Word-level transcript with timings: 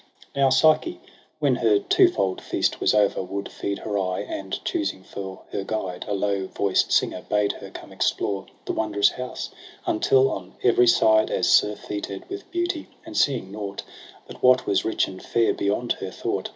16 0.29 0.29
Now 0.43 0.49
Psyche, 0.49 0.99
when 1.37 1.55
her 1.57 1.77
twofold 1.77 2.41
feast 2.41 2.81
was 2.81 2.95
o'er, 2.95 3.21
Would 3.21 3.49
feed 3.51 3.77
her 3.77 3.99
eye 3.99 4.23
j 4.25 4.33
and 4.33 4.65
choosing 4.65 5.03
for 5.03 5.43
her 5.51 5.63
guide 5.63 6.05
A 6.07 6.15
low 6.15 6.47
voiced 6.47 6.91
singer, 6.91 7.21
bade 7.29 7.51
her 7.61 7.69
come 7.69 7.91
explore 7.91 8.47
The 8.65 8.73
wondrous 8.73 9.09
house 9.11 9.49
5 9.85 9.93
until 9.93 10.31
on 10.31 10.55
every 10.63 10.87
side 10.87 11.29
As 11.29 11.47
surfeited 11.47 12.27
with 12.31 12.49
beauty, 12.49 12.87
and 13.05 13.15
seeing 13.15 13.51
nought 13.51 13.83
But 14.25 14.41
what 14.41 14.65
was 14.65 14.83
rich 14.83 15.07
and 15.07 15.21
fair 15.21 15.53
beyond 15.53 15.91
her 15.99 16.09
thought. 16.09 16.49